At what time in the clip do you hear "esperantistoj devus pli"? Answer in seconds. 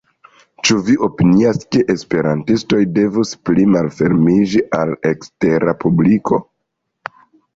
1.93-3.67